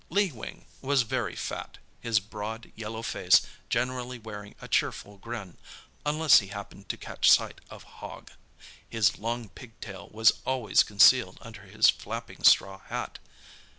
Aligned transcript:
Lee 0.09 0.31
Wing 0.31 0.65
was 0.81 1.03
very 1.03 1.35
fat, 1.35 1.77
his 1.99 2.19
broad, 2.19 2.71
yellow 2.75 3.03
face 3.03 3.43
generally 3.69 4.17
wearing 4.17 4.55
a 4.59 4.67
cheerful 4.67 5.19
grin—unless 5.19 6.39
he 6.39 6.47
happened 6.47 6.89
to 6.89 6.97
catch 6.97 7.29
sight 7.29 7.61
of 7.69 7.83
Hogg. 7.83 8.31
His 8.89 9.19
long 9.19 9.49
pigtail 9.49 10.09
was 10.09 10.41
always 10.43 10.81
concealed 10.81 11.37
under 11.41 11.61
his 11.67 11.87
flapping 11.91 12.41
straw 12.43 12.79
hat. 12.79 13.19